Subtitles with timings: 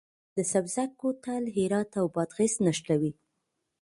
[0.35, 3.11] د سبزک کوتل هرات او بادغیس نښلوي